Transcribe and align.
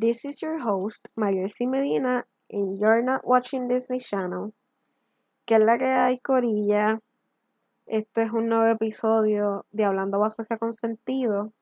This 0.00 0.24
is 0.24 0.40
your 0.40 0.60
host, 0.60 1.08
Marielsi 1.16 1.66
Medina, 1.66 2.24
and 2.52 2.78
you're 2.78 3.02
not 3.02 3.26
watching 3.26 3.66
Disney 3.66 3.98
Channel. 3.98 4.54
¿Qué 5.44 5.56
es 5.56 5.60
la 5.60 5.76
que 5.76 5.86
hay, 5.86 6.20
Corilla? 6.20 7.00
Este 7.84 8.22
es 8.22 8.30
un 8.30 8.48
nuevo 8.48 8.66
episodio 8.66 9.66
de 9.72 9.84
Hablando 9.84 10.20
Basofia 10.20 10.56
con 10.56 10.72
Sentido. 10.72 11.52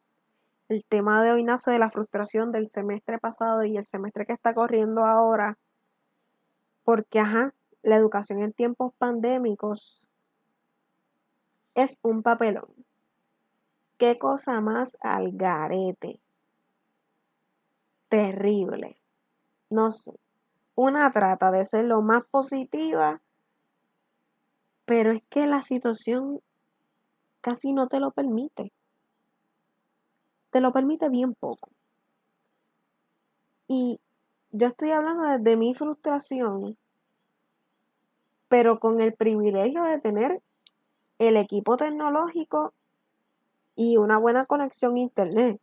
El 0.68 0.84
tema 0.84 1.22
de 1.22 1.32
hoy 1.32 1.44
nace 1.44 1.70
de 1.70 1.78
la 1.78 1.88
frustración 1.88 2.52
del 2.52 2.66
semestre 2.66 3.18
pasado 3.18 3.64
y 3.64 3.78
el 3.78 3.86
semestre 3.86 4.26
que 4.26 4.34
está 4.34 4.52
corriendo 4.52 5.06
ahora. 5.06 5.56
Porque, 6.84 7.20
ajá, 7.20 7.54
la 7.82 7.96
educación 7.96 8.42
en 8.42 8.52
tiempos 8.52 8.92
pandémicos 8.98 10.10
es 11.74 11.98
un 12.02 12.22
papelón. 12.22 12.68
¿Qué 13.96 14.18
cosa 14.18 14.60
más 14.60 14.94
al 15.00 15.30
garete? 15.32 16.20
Terrible. 18.08 18.96
No 19.70 19.90
sé. 19.90 20.12
Una 20.74 21.10
trata 21.12 21.50
de 21.50 21.64
ser 21.64 21.86
lo 21.86 22.02
más 22.02 22.24
positiva, 22.30 23.20
pero 24.84 25.10
es 25.10 25.22
que 25.28 25.46
la 25.46 25.62
situación 25.62 26.40
casi 27.40 27.72
no 27.72 27.88
te 27.88 27.98
lo 27.98 28.12
permite. 28.12 28.72
Te 30.50 30.60
lo 30.60 30.72
permite 30.72 31.08
bien 31.08 31.34
poco. 31.34 31.70
Y 33.68 34.00
yo 34.52 34.68
estoy 34.68 34.90
hablando 34.92 35.24
desde 35.24 35.56
mi 35.56 35.74
frustración, 35.74 36.78
pero 38.48 38.78
con 38.78 39.00
el 39.00 39.14
privilegio 39.14 39.82
de 39.82 39.98
tener 39.98 40.40
el 41.18 41.36
equipo 41.36 41.76
tecnológico 41.76 42.72
y 43.74 43.96
una 43.96 44.18
buena 44.18 44.46
conexión 44.46 44.96
a 44.96 45.00
internet. 45.00 45.60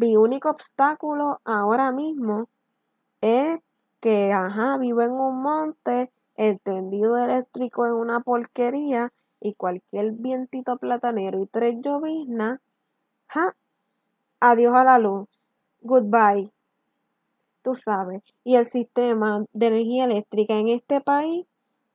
Mi 0.00 0.16
único 0.16 0.48
obstáculo 0.48 1.40
ahora 1.44 1.90
mismo 1.90 2.48
es 3.20 3.58
que, 3.98 4.32
ajá, 4.32 4.78
vivo 4.78 5.02
en 5.02 5.10
un 5.10 5.42
monte, 5.42 6.12
el 6.36 6.60
tendido 6.60 7.18
eléctrico 7.18 7.84
es 7.84 7.90
una 7.90 8.20
porquería 8.20 9.12
y 9.40 9.54
cualquier 9.54 10.12
vientito 10.12 10.76
platanero 10.76 11.42
y 11.42 11.46
tres 11.46 11.80
lloviznas, 11.82 12.60
ja, 13.26 13.56
adiós 14.38 14.72
a 14.76 14.84
la 14.84 15.00
luz, 15.00 15.26
goodbye, 15.80 16.52
tú 17.62 17.74
sabes. 17.74 18.22
Y 18.44 18.54
el 18.54 18.66
sistema 18.66 19.46
de 19.52 19.66
energía 19.66 20.04
eléctrica 20.04 20.54
en 20.54 20.68
este 20.68 21.00
país, 21.00 21.44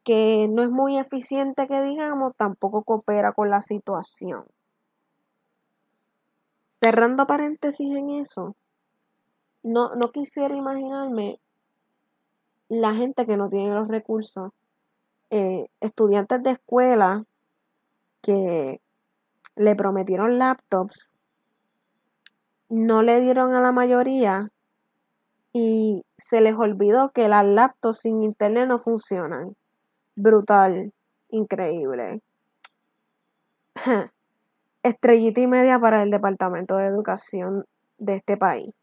que 0.04 0.50
no 0.50 0.62
es 0.62 0.70
muy 0.70 0.98
eficiente 0.98 1.70
que 1.70 1.82
digamos, 1.82 2.34
tampoco 2.36 2.84
coopera 2.84 3.32
con 3.32 3.50
la 3.50 3.62
situación. 3.62 4.44
Cerrando 6.84 7.26
paréntesis 7.26 7.96
en 7.96 8.10
eso, 8.10 8.58
no, 9.64 9.96
no 9.96 10.12
quisiera 10.12 10.54
imaginarme 10.54 11.40
la 12.68 12.94
gente 12.94 13.26
que 13.26 13.38
no 13.38 13.48
tiene 13.48 13.74
los 13.74 13.88
recursos, 13.88 14.52
eh, 15.30 15.68
estudiantes 15.80 16.44
de 16.44 16.52
escuela 16.52 17.24
que 18.22 18.82
le 19.56 19.76
prometieron 19.78 20.38
laptops, 20.38 21.14
no 22.68 23.02
le 23.02 23.22
dieron 23.22 23.54
a 23.54 23.62
la 23.62 23.72
mayoría 23.72 24.52
y 25.54 26.04
se 26.18 26.42
les 26.42 26.56
olvidó 26.56 27.12
que 27.14 27.30
las 27.30 27.46
laptops 27.46 28.00
sin 28.02 28.24
internet 28.24 28.68
no 28.68 28.78
funcionan. 28.78 29.56
Brutal, 30.18 30.92
increíble. 31.30 32.20
estrellita 34.84 35.40
y 35.40 35.48
media 35.48 35.80
para 35.80 36.04
el 36.04 36.12
Departamento 36.12 36.76
de 36.76 36.86
Educación 36.88 37.66
de 37.98 38.16
este 38.16 38.38
país. 38.38 38.74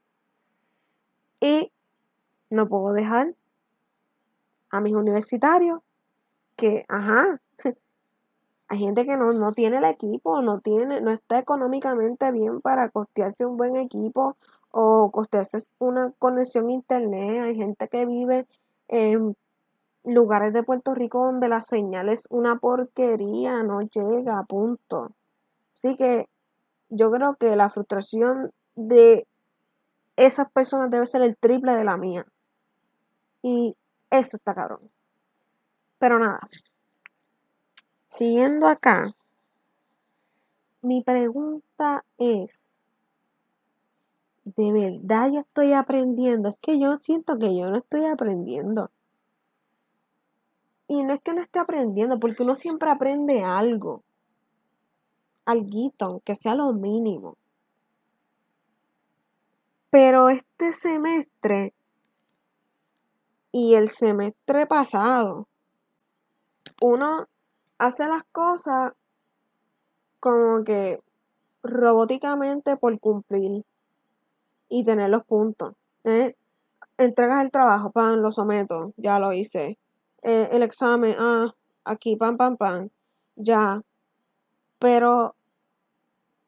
Y 1.41 1.73
no 2.51 2.69
puedo 2.69 2.93
dejar 2.93 3.35
a 4.71 4.81
mis 4.81 4.95
universitarios 4.95 5.81
que, 6.57 6.85
ajá, 6.89 7.41
hay 8.69 8.79
gente 8.79 9.05
que 9.07 9.17
no, 9.17 9.33
no 9.33 9.53
tiene 9.53 9.79
el 9.79 9.85
equipo, 9.85 10.43
no 10.43 10.61
tiene, 10.61 11.01
no 11.01 11.11
está 11.11 11.39
económicamente 11.39 12.31
bien 12.33 12.61
para 12.61 12.89
costearse 12.89 13.47
un 13.47 13.57
buen 13.57 13.77
equipo 13.77 14.37
o 14.71 15.11
costearse 15.11 15.59
una 15.79 16.13
conexión 16.19 16.69
a 16.69 16.73
internet. 16.73 17.43
Hay 17.43 17.57
gente 17.57 17.89
que 17.89 18.07
vive 18.07 18.47
en 18.89 19.37
lugares 20.05 20.53
de 20.53 20.63
Puerto 20.63 20.95
Rico 20.95 21.27
donde 21.27 21.49
la 21.49 21.61
señal 21.61 22.09
es 22.09 22.27
una 22.31 22.57
porquería, 22.57 23.63
no 23.63 23.83
llega, 23.83 24.43
punto. 24.45 25.13
Así 25.83 25.97
que 25.97 26.29
yo 26.91 27.11
creo 27.11 27.37
que 27.37 27.57
la 27.57 27.71
frustración 27.71 28.51
de 28.75 29.27
esas 30.17 30.53
personas 30.53 30.91
debe 30.91 31.07
ser 31.07 31.23
el 31.23 31.39
triple 31.39 31.73
de 31.73 31.85
la 31.85 31.97
mía. 31.97 32.27
Y 33.41 33.75
eso 34.11 34.37
está 34.37 34.55
cabrón. 34.55 34.91
Pero 35.99 36.19
nada. 36.19 36.41
Siguiendo 38.09 38.69
acá, 38.69 39.17
mi 40.83 41.03
pregunta 41.03 42.05
es, 42.19 42.63
¿de 44.45 44.73
verdad 44.73 45.31
yo 45.33 45.39
estoy 45.39 45.73
aprendiendo? 45.73 46.51
Es 46.51 46.59
que 46.59 46.79
yo 46.79 46.97
siento 46.97 47.39
que 47.39 47.57
yo 47.57 47.71
no 47.71 47.79
estoy 47.79 48.05
aprendiendo. 48.05 48.91
Y 50.89 51.05
no 51.05 51.15
es 51.15 51.23
que 51.23 51.33
no 51.33 51.41
esté 51.41 51.59
aprendiendo, 51.59 52.21
porque 52.21 52.43
uno 52.43 52.55
siempre 52.55 52.91
aprende 52.91 53.43
algo. 53.45 54.05
Alguito, 55.45 56.07
aunque 56.07 56.35
sea 56.35 56.55
lo 56.55 56.73
mínimo. 56.73 57.37
Pero 59.91 60.29
este 60.29 60.73
semestre 60.73 61.75
y 63.53 63.75
el 63.75 63.89
semestre 63.89 64.67
pasado, 64.67 65.49
uno 66.81 67.27
hace 67.79 68.07
las 68.07 68.23
cosas 68.31 68.93
como 70.21 70.63
que 70.65 71.01
robóticamente 71.63 72.77
por 72.77 72.99
cumplir 73.01 73.65
y 74.69 74.85
tener 74.85 75.11
los 75.11 75.25
puntos. 75.25 75.75
¿eh? 76.05 76.37
Entregas 76.97 77.45
el 77.45 77.51
trabajo, 77.51 77.91
pan, 77.91 78.23
lo 78.23 78.31
someto, 78.31 78.93
ya 78.97 79.19
lo 79.19 79.33
hice. 79.33 79.79
Eh, 80.23 80.49
el 80.53 80.63
examen, 80.63 81.15
ah, 81.19 81.55
aquí, 81.85 82.17
pam, 82.17 82.37
pam, 82.37 82.57
pam, 82.57 82.91
ya. 83.37 83.83
Pero 84.81 85.37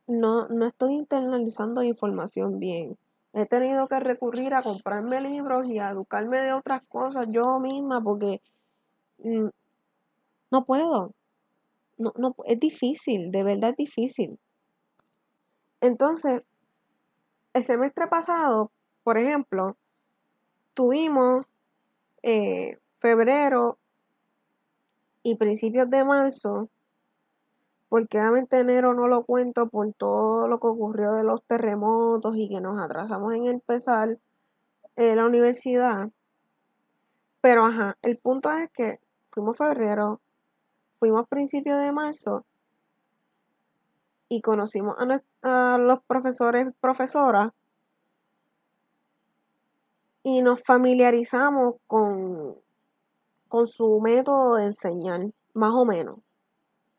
no, 0.09 0.49
no 0.49 0.67
estoy 0.67 0.95
internalizando 0.95 1.83
información 1.83 2.59
bien. 2.59 2.99
He 3.35 3.47
tenido 3.47 3.89
que 3.89 4.01
recurrir 4.01 4.55
a 4.55 4.63
comprarme 4.63 5.21
libros 5.21 5.67
y 5.69 5.79
a 5.79 5.91
educarme 5.91 6.39
de 6.41 6.53
otras 6.53 6.83
cosas 6.89 7.27
yo 7.31 7.61
misma 7.61 8.03
porque 8.03 8.41
mm, 9.19 9.49
no 10.51 10.65
puedo. 10.65 11.13
No, 11.99 12.13
no, 12.17 12.35
es 12.47 12.59
difícil, 12.59 13.31
de 13.31 13.43
verdad 13.45 13.71
es 13.71 13.77
difícil. 13.77 14.39
Entonces, 15.81 16.43
el 17.53 17.63
semestre 17.63 18.07
pasado, 18.09 18.73
por 19.05 19.19
ejemplo, 19.19 19.77
tuvimos 20.75 21.45
eh, 22.23 22.79
febrero 22.99 23.79
y 25.23 25.37
principios 25.37 25.91
de 25.91 26.05
marzo 26.05 26.69
porque 27.93 28.19
obviamente 28.19 28.59
enero 28.59 28.95
no 28.95 29.07
lo 29.07 29.23
cuento 29.23 29.69
por 29.69 29.93
todo 29.93 30.49
lo 30.49 30.59
que 30.59 30.67
ocurrió 30.67 31.13
de 31.13 31.25
los 31.25 31.45
terremotos 31.45 32.35
y 32.39 32.49
que 32.49 32.63
nos 32.63 32.81
atrasamos 32.81 33.35
en 33.35 33.45
empezar 33.45 34.19
eh, 34.97 35.15
la 35.15 35.27
universidad. 35.27 36.09
Pero 37.43 37.67
ajá, 37.67 37.99
el 38.01 38.17
punto 38.17 38.51
es 38.51 38.71
que 38.73 38.99
fuimos 39.31 39.59
febrero, 39.59 40.23
fuimos 41.01 41.29
principios 41.29 41.83
de 41.83 41.93
marzo 41.93 42.47
y 44.31 44.41
conocimos 44.41 44.97
a, 44.99 45.75
a 45.75 45.77
los 45.77 46.03
profesores, 46.05 46.69
profesoras 46.81 47.51
y 50.23 50.41
nos 50.41 50.63
familiarizamos 50.65 51.75
con, 51.87 52.57
con 53.49 53.67
su 53.67 54.01
método 54.01 54.55
de 54.55 54.65
enseñar, 54.65 55.21
más 55.53 55.73
o 55.75 55.85
menos, 55.85 56.21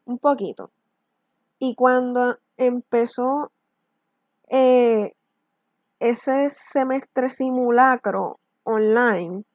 un 0.05 0.19
poquito. 0.19 0.69
Y 1.65 1.75
cuando 1.75 2.35
empezó 2.57 3.53
eh, 4.49 5.13
ese 5.99 6.49
semestre 6.49 7.29
simulacro 7.29 8.41
online, 8.63 9.45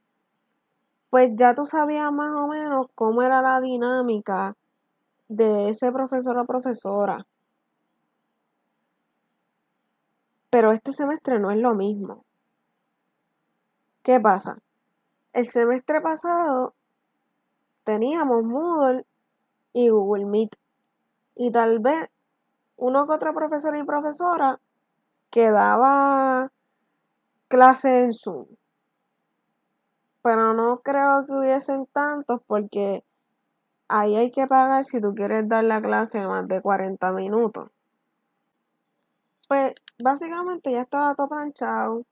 pues 1.10 1.32
ya 1.36 1.54
tú 1.54 1.66
sabías 1.66 2.10
más 2.10 2.32
o 2.32 2.48
menos 2.48 2.86
cómo 2.94 3.20
era 3.20 3.42
la 3.42 3.60
dinámica 3.60 4.56
de 5.28 5.68
ese 5.68 5.92
profesor 5.92 6.38
o 6.38 6.46
profesora. 6.46 7.26
Pero 10.48 10.72
este 10.72 10.92
semestre 10.92 11.38
no 11.38 11.50
es 11.50 11.58
lo 11.58 11.74
mismo. 11.74 12.24
¿Qué 14.02 14.18
pasa? 14.18 14.56
El 15.34 15.46
semestre 15.46 16.00
pasado 16.00 16.72
teníamos 17.84 18.44
Moodle 18.44 19.04
y 19.74 19.90
Google 19.90 20.24
Meet 20.24 20.56
y 21.38 21.52
tal 21.52 21.78
vez 21.78 22.10
uno 22.76 23.06
que 23.06 23.12
otro 23.12 23.32
profesor 23.32 23.74
y 23.76 23.84
profesora 23.84 24.60
que 25.30 25.50
daba 25.50 26.52
clase 27.46 28.02
en 28.02 28.12
Zoom. 28.12 28.46
Pero 30.20 30.52
no 30.52 30.80
creo 30.80 31.24
que 31.26 31.32
hubiesen 31.32 31.86
tantos 31.86 32.40
porque 32.46 33.04
ahí 33.86 34.16
hay 34.16 34.32
que 34.32 34.48
pagar 34.48 34.84
si 34.84 35.00
tú 35.00 35.14
quieres 35.14 35.48
dar 35.48 35.62
la 35.62 35.80
clase 35.80 36.20
más 36.26 36.46
de 36.48 36.60
40 36.60 37.12
minutos. 37.12 37.70
Pues 39.46 39.74
básicamente 40.02 40.72
ya 40.72 40.82
estaba 40.82 41.14
todo 41.14 41.28
planchado. 41.28 42.04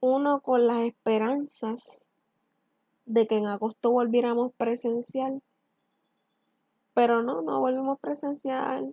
Uno 0.00 0.40
con 0.40 0.66
las 0.66 0.80
esperanzas 0.80 2.10
de 3.06 3.28
que 3.28 3.36
en 3.36 3.46
agosto 3.46 3.92
volviéramos 3.92 4.52
presencial. 4.56 5.42
Pero 6.98 7.22
no, 7.22 7.42
no 7.42 7.60
volvimos 7.60 8.00
presencial. 8.00 8.92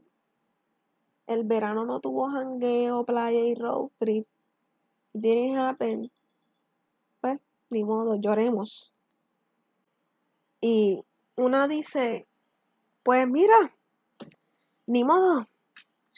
El 1.25 1.43
verano 1.43 1.85
no 1.85 2.01
tuvo 2.01 2.29
jangueo, 2.29 3.03
playa 3.03 3.39
y 3.39 3.55
road 3.55 3.89
trip. 3.97 4.27
It 5.15 5.21
didn't 5.21 5.57
happen. 5.57 6.11
Pues, 7.19 7.39
ni 7.71 7.83
modo, 7.83 8.15
lloremos. 8.15 8.93
Y 10.61 11.03
una 11.35 11.67
dice, 11.67 12.27
pues 13.01 13.27
mira, 13.27 13.75
ni 14.85 15.03
modo, 15.03 15.47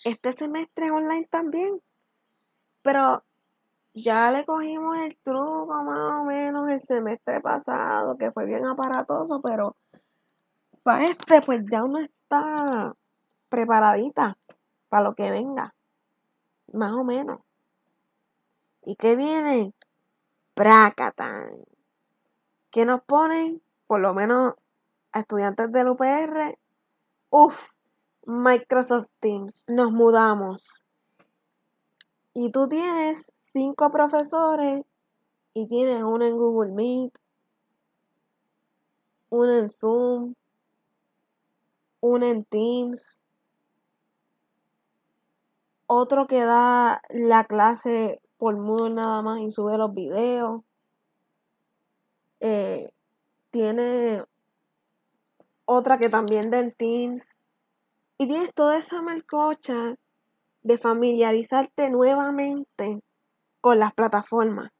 este 0.03 0.33
semestre 0.33 0.91
online 0.91 1.29
también. 1.31 1.81
Pero 2.81 3.23
ya 3.93 4.29
le 4.33 4.43
cogimos 4.43 4.97
el 4.97 5.15
truco 5.19 5.83
más 5.85 6.19
o 6.19 6.25
menos 6.25 6.67
el 6.67 6.81
semestre 6.81 7.39
pasado, 7.39 8.17
que 8.17 8.33
fue 8.33 8.45
bien 8.45 8.65
aparatoso, 8.65 9.41
pero 9.41 9.77
para 10.87 11.07
este 11.07 11.41
pues 11.41 11.65
ya 11.69 11.83
uno 11.83 11.99
está 11.99 12.95
preparadita 13.49 14.37
para 14.87 15.03
lo 15.03 15.15
que 15.15 15.31
venga. 15.31 15.75
Más 16.71 16.93
o 16.93 17.03
menos. 17.03 17.39
¿Y 18.85 18.95
qué 18.95 19.17
viene? 19.17 19.73
Pracatan. 20.53 21.65
¿Qué 22.71 22.85
nos 22.85 23.01
ponen? 23.01 23.61
Por 23.85 23.99
lo 23.99 24.13
menos 24.13 24.53
a 25.11 25.19
estudiantes 25.19 25.69
del 25.73 25.89
UPR. 25.89 26.57
Uf, 27.31 27.71
Microsoft 28.25 29.09
Teams. 29.19 29.65
Nos 29.67 29.91
mudamos. 29.91 30.85
Y 32.33 32.49
tú 32.51 32.69
tienes 32.69 33.33
cinco 33.41 33.91
profesores 33.91 34.85
y 35.53 35.67
tienes 35.67 36.01
uno 36.01 36.25
en 36.25 36.37
Google 36.37 36.71
Meet, 36.71 37.19
uno 39.29 39.51
en 39.51 39.67
Zoom, 39.67 40.33
uno 41.99 42.25
en 42.25 42.43
Teams, 42.45 43.21
otro 45.87 46.27
que 46.27 46.41
da 46.41 47.01
la 47.09 47.45
clase 47.45 48.21
por 48.37 48.57
Moodle 48.57 48.95
nada 48.95 49.21
más 49.21 49.39
y 49.39 49.49
sube 49.51 49.77
los 49.77 49.93
videos. 49.93 50.61
Eh, 52.39 52.89
tiene 53.51 54.23
otra 55.65 55.97
que 55.97 56.09
también 56.09 56.51
da 56.51 56.59
en 56.59 56.71
Teams. 56.71 57.37
Y 58.17 58.27
tienes 58.27 58.53
toda 58.53 58.77
esa 58.77 59.01
malcocha 59.01 59.95
de 60.63 60.77
familiarizarte 60.77 61.89
nuevamente 61.89 63.01
con 63.61 63.79
las 63.79 63.93
plataformas. 63.93 64.71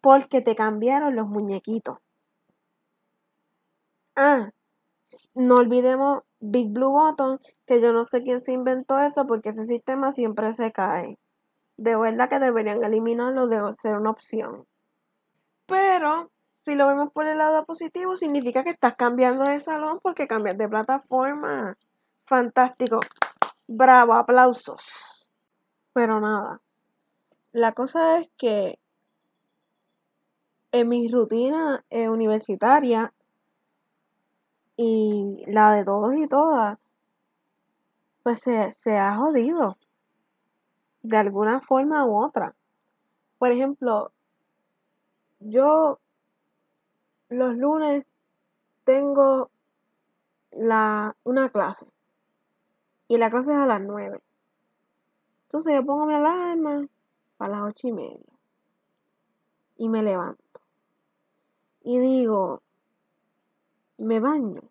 Porque 0.00 0.40
te 0.40 0.54
cambiaron 0.54 1.16
los 1.16 1.26
muñequitos. 1.26 1.98
Ah, 4.16 4.50
no 5.34 5.56
olvidemos 5.56 6.22
Big 6.40 6.70
Blue 6.70 6.90
Button, 6.90 7.40
que 7.66 7.80
yo 7.80 7.92
no 7.92 8.04
sé 8.04 8.22
quién 8.22 8.40
se 8.40 8.52
inventó 8.52 8.98
eso 8.98 9.26
porque 9.26 9.50
ese 9.50 9.66
sistema 9.66 10.12
siempre 10.12 10.52
se 10.54 10.72
cae. 10.72 11.18
De 11.76 11.96
verdad 11.96 12.28
que 12.28 12.38
deberían 12.38 12.84
eliminarlo 12.84 13.46
de 13.46 13.72
ser 13.72 13.96
una 13.96 14.10
opción. 14.10 14.66
Pero 15.66 16.30
si 16.62 16.74
lo 16.74 16.88
vemos 16.88 17.10
por 17.12 17.26
el 17.26 17.38
lado 17.38 17.64
positivo, 17.64 18.16
significa 18.16 18.64
que 18.64 18.70
estás 18.70 18.96
cambiando 18.96 19.44
de 19.44 19.60
salón 19.60 20.00
porque 20.02 20.26
cambias 20.26 20.58
de 20.58 20.68
plataforma. 20.68 21.76
Fantástico. 22.26 23.00
Bravo, 23.66 24.14
aplausos. 24.14 25.30
Pero 25.92 26.20
nada. 26.20 26.60
La 27.52 27.72
cosa 27.72 28.18
es 28.18 28.28
que 28.36 28.78
en 30.72 30.88
mi 30.88 31.08
rutina 31.08 31.84
eh, 31.90 32.08
universitaria 32.08 33.14
y 34.78 35.42
la 35.48 35.72
de 35.72 35.84
todos 35.84 36.14
y 36.14 36.28
todas, 36.28 36.78
pues 38.22 38.38
se, 38.38 38.70
se 38.70 38.96
ha 38.96 39.16
jodido 39.16 39.76
de 41.02 41.16
alguna 41.16 41.60
forma 41.60 42.06
u 42.06 42.16
otra. 42.16 42.54
Por 43.38 43.50
ejemplo, 43.50 44.12
yo 45.40 45.98
los 47.28 47.56
lunes 47.56 48.04
tengo 48.84 49.50
la, 50.52 51.16
una 51.24 51.48
clase 51.48 51.86
y 53.08 53.18
la 53.18 53.30
clase 53.30 53.50
es 53.50 53.58
a 53.58 53.66
las 53.66 53.80
9. 53.80 54.22
Entonces 55.42 55.74
yo 55.74 55.84
pongo 55.84 56.06
mi 56.06 56.14
alarma 56.14 56.86
a 57.40 57.48
las 57.48 57.62
ocho 57.62 57.88
y 57.88 57.92
media 57.92 58.32
y 59.76 59.88
me 59.88 60.04
levanto 60.04 60.60
y 61.82 61.98
digo, 61.98 62.62
me 63.98 64.20
baño. 64.20 64.62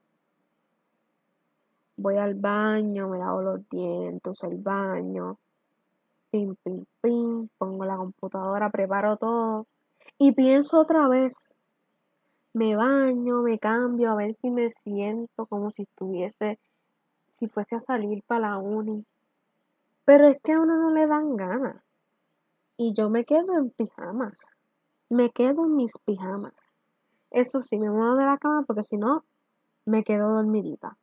Voy 1.97 2.17
al 2.17 2.35
baño, 2.35 3.09
me 3.09 3.19
lavo 3.19 3.41
los 3.41 3.69
dientes, 3.69 4.43
el 4.43 4.57
baño, 4.57 5.39
pim, 6.31 6.55
pim, 6.63 6.85
pim, 7.01 7.49
pongo 7.57 7.85
la 7.85 7.97
computadora, 7.97 8.69
preparo 8.69 9.17
todo 9.17 9.67
y 10.17 10.31
pienso 10.31 10.79
otra 10.79 11.07
vez. 11.07 11.57
Me 12.53 12.75
baño, 12.75 13.41
me 13.41 13.59
cambio 13.59 14.11
a 14.11 14.15
ver 14.15 14.33
si 14.33 14.49
me 14.49 14.69
siento 14.69 15.45
como 15.45 15.71
si 15.71 15.83
estuviese, 15.83 16.59
si 17.29 17.47
fuese 17.47 17.75
a 17.75 17.79
salir 17.79 18.23
para 18.25 18.51
la 18.51 18.57
uni. 18.57 19.05
Pero 20.05 20.27
es 20.27 20.37
que 20.41 20.53
a 20.53 20.61
uno 20.61 20.77
no 20.77 20.89
le 20.91 21.05
dan 21.05 21.35
ganas. 21.35 21.83
Y 22.77 22.93
yo 22.93 23.09
me 23.09 23.25
quedo 23.25 23.57
en 23.57 23.69
pijamas. 23.71 24.57
Me 25.09 25.29
quedo 25.29 25.65
en 25.65 25.75
mis 25.75 25.97
pijamas. 26.05 26.76
Eso 27.31 27.59
sí, 27.59 27.77
me 27.77 27.89
muevo 27.89 28.15
de 28.15 28.25
la 28.25 28.37
cama 28.37 28.63
porque 28.65 28.83
si 28.83 28.97
no, 28.97 29.25
me 29.85 30.03
quedo 30.03 30.35
dormidita. 30.35 30.97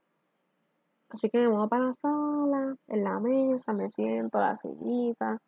Así 1.11 1.31
que 1.31 1.39
me 1.39 1.49
muevo 1.49 1.69
para 1.69 1.87
la 1.87 1.93
sala, 1.93 2.77
en 2.89 3.05
la 3.05 3.21
mesa, 3.21 3.73
me 3.73 3.89
siento, 3.89 4.41
la 4.41 4.57
sillita. 4.57 5.41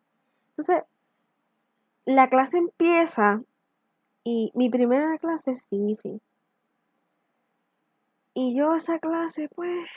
Entonces, 0.51 0.83
la 2.05 2.29
clase 2.29 2.57
empieza 2.57 3.43
y 4.23 4.51
mi 4.55 4.69
primera 4.69 5.17
clase 5.17 5.51
es 5.51 5.63
SIFI. 5.63 6.21
Y 8.33 8.55
yo 8.55 8.75
esa 8.75 8.99
clase, 8.99 9.49
pues, 9.53 9.89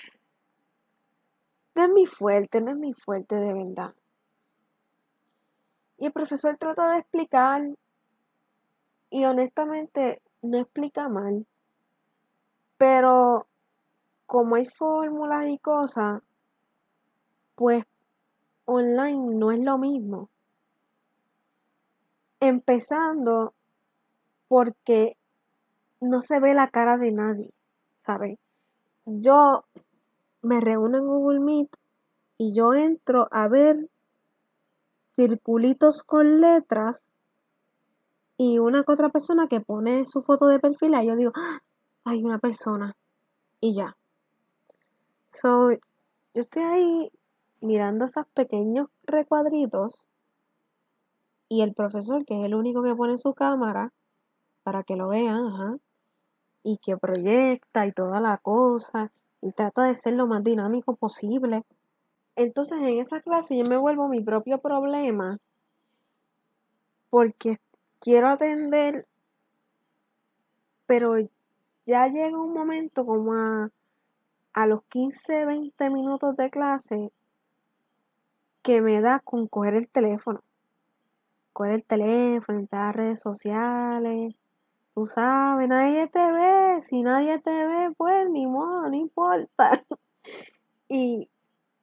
no 1.75 1.85
es 1.85 1.89
mi 1.91 2.07
fuerte, 2.07 2.61
no 2.61 2.73
es 2.73 2.79
mi 2.79 2.93
fuerte 2.95 3.37
de 3.37 3.53
verdad. 3.53 3.95
Y 5.99 6.07
el 6.07 6.13
profesor 6.13 6.57
trata 6.57 6.93
de 6.93 6.99
explicar 7.01 7.63
y 9.11 9.25
honestamente 9.25 10.23
no 10.43 10.59
explica 10.59 11.09
mal. 11.09 11.47
Pero 12.79 13.47
como 14.27 14.57
hay 14.57 14.67
fórmulas 14.67 15.49
y 15.49 15.59
cosas, 15.59 16.23
pues 17.55 17.85
online 18.65 19.35
no 19.37 19.51
es 19.53 19.61
lo 19.61 19.77
mismo. 19.77 20.31
Empezando 22.41 23.55
porque 24.49 25.17
no 26.01 26.23
se 26.23 26.41
ve 26.41 26.55
la 26.55 26.69
cara 26.69 26.97
de 26.97 27.13
nadie, 27.13 27.53
¿sabes? 28.07 28.39
Yo 29.05 29.65
me 30.43 30.61
reúno 30.61 30.99
en 30.99 31.07
Google 31.07 31.41
Meet 31.41 31.77
y 32.39 32.53
yo 32.55 32.73
entro 32.73 33.29
a 33.31 33.49
ver 33.49 33.91
circulitos 35.15 36.03
con 36.03 36.41
letras 36.41 37.13
y 38.43 38.59
una 38.59 38.83
otra 38.87 39.11
persona 39.11 39.49
que 39.49 39.61
pone 39.61 40.07
su 40.07 40.23
foto 40.23 40.47
de 40.47 40.59
perfil 40.59 40.95
y 40.95 41.07
yo 41.07 41.15
digo, 41.15 41.31
¡Ah! 41.35 41.59
hay 42.05 42.25
una 42.25 42.39
persona 42.39 42.97
y 43.61 43.75
ya. 43.75 43.99
So, 45.31 45.73
yo 45.73 45.79
estoy 46.33 46.63
ahí 46.63 47.13
mirando 47.61 48.07
esos 48.07 48.25
pequeños 48.33 48.89
recuadritos 49.03 50.09
y 51.51 51.61
el 51.61 51.75
profesor, 51.75 52.25
que 52.25 52.41
es 52.41 52.47
el 52.47 52.55
único 52.55 52.83
que 52.83 52.95
pone 52.95 53.19
su 53.19 53.35
cámara 53.35 53.93
para 54.63 54.85
que 54.85 54.97
lo 54.97 55.09
vean, 55.09 55.49
ajá, 55.49 55.77
y 56.63 56.79
que 56.79 56.97
proyecta 56.97 57.87
y 57.87 57.93
toda 57.93 58.21
la 58.21 58.39
cosa, 58.39 59.13
y 59.43 59.53
trata 59.53 59.85
de 59.85 59.95
ser 59.97 60.15
lo 60.15 60.27
más 60.27 60.43
dinámico 60.43 60.97
posible. 60.97 61.63
Entonces 62.37 62.79
en 62.81 63.01
esa 63.01 63.21
clase 63.21 63.59
yo 63.59 63.67
me 63.67 63.77
vuelvo 63.77 64.09
mi 64.09 64.23
propio 64.23 64.63
problema 64.63 65.37
porque 67.11 67.59
quiero 68.01 68.29
atender, 68.29 69.07
pero 70.87 71.17
ya 71.87 72.09
llega 72.09 72.39
un 72.39 72.53
momento 72.53 73.07
como 73.07 73.35
a, 73.35 73.71
a 74.53 74.67
los 74.67 74.83
15, 74.85 75.45
20 75.45 75.91
minutos 75.91 76.37
de 76.37 76.51
clase 76.51 77.13
que 78.63 78.81
me 78.81 79.01
da 79.01 79.21
con 79.21 79.47
coger 79.47 79.75
el 79.75 79.89
teléfono. 79.89 80.43
coger 81.53 81.75
el 81.75 81.85
teléfono, 81.85 82.59
entrar 82.59 82.89
a 82.89 82.93
redes 82.93 83.21
sociales. 83.21 84.35
Tú 84.95 85.07
sabes, 85.07 85.69
nadie 85.69 86.09
te 86.09 86.33
ve. 86.33 86.83
Si 86.83 87.03
nadie 87.03 87.39
te 87.39 87.67
ve, 87.67 87.93
pues 87.97 88.29
ni 88.31 88.47
modo, 88.47 88.89
no 88.89 88.97
importa. 88.97 89.85
y, 90.89 91.29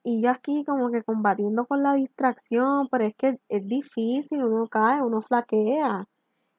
y 0.09 0.21
yo 0.21 0.31
aquí 0.31 0.63
como 0.63 0.89
que 0.89 1.03
combatiendo 1.03 1.65
con 1.65 1.83
la 1.83 1.91
distracción, 1.91 2.87
pero 2.89 3.03
es 3.03 3.13
que 3.17 3.41
es 3.49 3.67
difícil, 3.67 4.41
uno 4.41 4.65
cae, 4.69 5.01
uno 5.01 5.21
flaquea. 5.21 6.07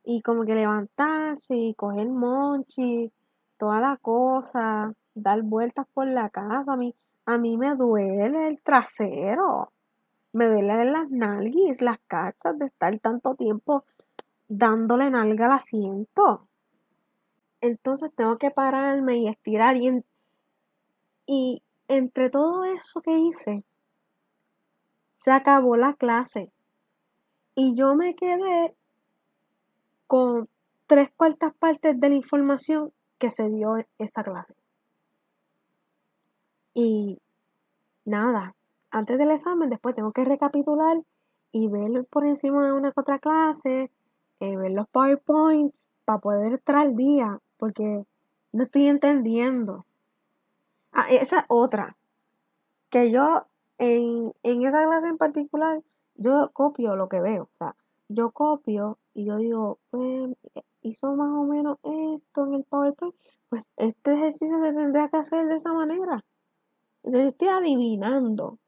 Y 0.04 0.20
como 0.20 0.44
que 0.44 0.54
levantarse 0.54 1.56
y 1.56 1.72
coger 1.72 2.10
monchi, 2.10 3.10
toda 3.56 3.80
la 3.80 3.96
cosa, 3.96 4.92
dar 5.14 5.40
vueltas 5.40 5.86
por 5.94 6.06
la 6.08 6.28
casa. 6.28 6.74
A 6.74 6.76
mí, 6.76 6.94
a 7.24 7.38
mí 7.38 7.56
me 7.56 7.74
duele 7.74 8.48
el 8.48 8.60
trasero, 8.60 9.72
me 10.34 10.46
duelen 10.46 10.92
las 10.92 11.08
nalguis, 11.08 11.80
las 11.80 12.00
cachas 12.06 12.58
de 12.58 12.66
estar 12.66 12.98
tanto 12.98 13.34
tiempo 13.34 13.86
dándole 14.46 15.08
nalga 15.08 15.46
al 15.46 15.52
asiento. 15.52 16.46
Entonces 17.62 18.12
tengo 18.14 18.36
que 18.36 18.50
pararme 18.50 19.16
y 19.16 19.28
estirar 19.28 19.74
y 21.26 21.62
entre 21.88 22.30
todo 22.30 22.64
eso 22.64 23.00
que 23.00 23.18
hice, 23.18 23.64
se 25.16 25.32
acabó 25.32 25.76
la 25.76 25.94
clase. 25.94 26.52
Y 27.54 27.74
yo 27.74 27.94
me 27.94 28.14
quedé 28.14 28.74
con 30.06 30.48
tres 30.86 31.10
cuartas 31.16 31.52
partes 31.54 31.98
de 31.98 32.08
la 32.08 32.14
información 32.14 32.92
que 33.18 33.30
se 33.30 33.48
dio 33.48 33.78
en 33.78 33.86
esa 33.98 34.22
clase. 34.22 34.54
Y 36.72 37.18
nada, 38.04 38.54
antes 38.90 39.18
del 39.18 39.32
examen, 39.32 39.68
después 39.68 39.94
tengo 39.94 40.12
que 40.12 40.24
recapitular 40.24 40.98
y 41.50 41.68
ver 41.68 42.06
por 42.08 42.24
encima 42.24 42.64
de 42.64 42.72
una 42.72 42.92
otra 42.94 43.18
clase, 43.18 43.90
eh, 44.40 44.56
ver 44.56 44.70
los 44.70 44.88
PowerPoints 44.88 45.88
para 46.04 46.20
poder 46.20 46.52
estar 46.54 46.76
al 46.76 46.94
día, 46.94 47.40
porque 47.56 48.04
no 48.52 48.62
estoy 48.62 48.86
entendiendo. 48.86 49.84
Ah, 51.00 51.06
esa 51.10 51.46
otra, 51.48 51.96
que 52.90 53.12
yo 53.12 53.46
en, 53.78 54.32
en 54.42 54.62
esa 54.66 54.84
clase 54.84 55.06
en 55.06 55.16
particular, 55.16 55.80
yo 56.16 56.50
copio 56.52 56.96
lo 56.96 57.08
que 57.08 57.20
veo. 57.20 57.44
O 57.44 57.56
sea, 57.56 57.76
yo 58.08 58.32
copio 58.32 58.98
y 59.14 59.26
yo 59.26 59.36
digo, 59.36 59.78
pues 59.90 60.30
hizo 60.82 61.14
más 61.14 61.30
o 61.30 61.44
menos 61.44 61.78
esto 61.84 62.46
en 62.46 62.54
el 62.54 62.64
PowerPoint, 62.64 63.14
pues 63.48 63.70
este 63.76 64.14
ejercicio 64.14 64.58
se 64.58 64.72
tendría 64.72 65.08
que 65.08 65.18
hacer 65.18 65.46
de 65.46 65.54
esa 65.54 65.72
manera. 65.72 66.24
Yo 67.04 67.20
estoy 67.20 67.46
adivinando. 67.46 68.58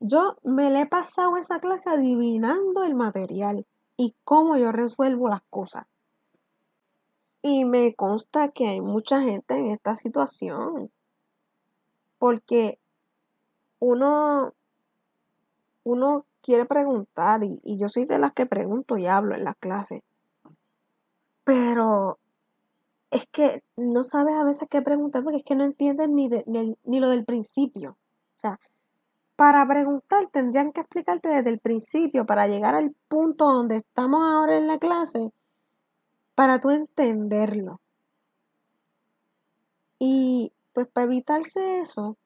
Yo 0.00 0.36
me 0.42 0.68
le 0.68 0.80
he 0.80 0.86
pasado 0.86 1.36
esa 1.36 1.60
clase 1.60 1.90
adivinando 1.90 2.82
el 2.82 2.96
material 2.96 3.68
y 3.96 4.16
cómo 4.24 4.56
yo 4.56 4.72
resuelvo 4.72 5.28
las 5.28 5.42
cosas. 5.48 5.86
Y 7.40 7.66
me 7.66 7.94
consta 7.94 8.48
que 8.48 8.66
hay 8.66 8.80
mucha 8.80 9.20
gente 9.20 9.54
en 9.54 9.66
esta 9.66 9.94
situación. 9.94 10.90
Porque 12.24 12.78
uno, 13.80 14.54
uno 15.82 16.24
quiere 16.40 16.64
preguntar 16.64 17.44
y, 17.44 17.60
yo 17.76 17.90
soy 17.90 18.06
de 18.06 18.18
las 18.18 18.32
que 18.32 18.46
pregunto 18.46 18.96
y 18.96 19.06
hablo 19.06 19.34
en 19.34 19.44
las 19.44 19.56
clases. 19.56 20.00
Pero 21.44 22.18
es 23.10 23.26
que 23.30 23.62
no 23.76 24.04
sabes 24.04 24.36
a 24.36 24.44
veces 24.44 24.68
qué 24.70 24.80
preguntar 24.80 25.22
porque 25.22 25.36
es 25.36 25.44
que 25.44 25.54
no 25.54 25.64
entiendes 25.64 26.08
ni, 26.08 26.30
ni, 26.84 26.98
lo 26.98 27.10
del 27.10 27.26
principio. 27.26 27.90
O 27.90 28.38
sea, 28.38 28.58
para 29.36 29.68
preguntar 29.68 30.26
tendrían 30.28 30.72
que 30.72 30.80
explicarte 30.80 31.28
desde 31.28 31.50
el 31.50 31.58
principio 31.58 32.24
para 32.24 32.46
llegar 32.46 32.74
al 32.74 32.94
punto 33.06 33.52
donde 33.52 33.76
estamos 33.76 34.22
ahora 34.24 34.56
en 34.56 34.66
la 34.66 34.78
clase 34.78 35.30
para 36.34 36.58
tú 36.58 36.70
entenderlo. 36.70 37.82
Y 39.98 40.53
pues 40.74 40.88
para 40.88 41.04
evitarse 41.06 41.80
eso, 41.80 42.18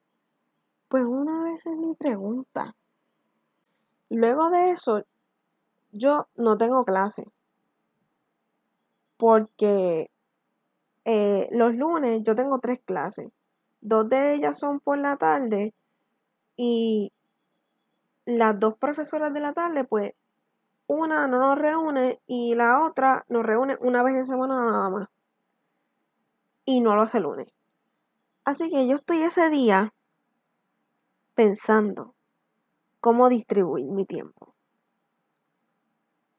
pues 0.88 1.04
una 1.04 1.44
vez 1.44 1.66
es 1.66 1.76
mi 1.76 1.94
pregunta. 1.94 2.74
Luego 4.08 4.48
de 4.50 4.70
eso, 4.70 5.04
yo 5.92 6.28
no 6.34 6.56
tengo 6.56 6.82
clase. 6.84 7.24
Porque 9.18 10.10
eh, 11.04 11.48
los 11.52 11.74
lunes 11.74 12.22
yo 12.22 12.34
tengo 12.34 12.58
tres 12.58 12.80
clases. 12.84 13.28
Dos 13.80 14.08
de 14.08 14.34
ellas 14.34 14.58
son 14.58 14.80
por 14.80 14.98
la 14.98 15.16
tarde 15.16 15.74
y 16.56 17.12
las 18.24 18.58
dos 18.58 18.76
profesoras 18.78 19.32
de 19.32 19.40
la 19.40 19.52
tarde, 19.52 19.84
pues 19.84 20.12
una 20.86 21.26
no 21.28 21.38
nos 21.38 21.58
reúne 21.58 22.20
y 22.26 22.54
la 22.54 22.84
otra 22.84 23.24
nos 23.28 23.44
reúne 23.44 23.76
una 23.80 24.02
vez 24.02 24.16
en 24.16 24.26
semana 24.26 24.56
nada 24.56 24.88
más. 24.88 25.08
Y 26.64 26.80
no 26.80 26.96
lo 26.96 27.02
hace 27.02 27.20
lunes. 27.20 27.57
Así 28.48 28.70
que 28.70 28.88
yo 28.88 28.96
estoy 28.96 29.18
ese 29.18 29.50
día 29.50 29.92
pensando 31.34 32.14
cómo 32.98 33.28
distribuir 33.28 33.90
mi 33.92 34.06
tiempo. 34.06 34.54